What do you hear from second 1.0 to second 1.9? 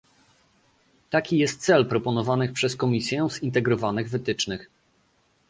Taki jest cel